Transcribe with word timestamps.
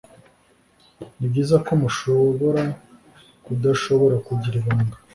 Nibyiza 1.17 1.55
ko 1.65 1.71
mushobora 1.81 2.63
kudashobora 3.45 4.15
kugira 4.27 4.55
ibanga. 4.61 4.97